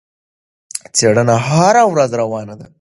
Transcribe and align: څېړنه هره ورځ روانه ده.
څېړنه 0.95 1.35
هره 1.47 1.83
ورځ 1.91 2.11
روانه 2.21 2.53
ده. 2.59 2.67